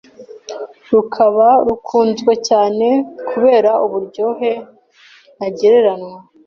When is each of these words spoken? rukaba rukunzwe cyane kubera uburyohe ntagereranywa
rukaba 0.91 1.47
rukunzwe 1.67 2.31
cyane 2.47 2.87
kubera 3.29 3.71
uburyohe 3.85 4.51
ntagereranywa 5.35 6.17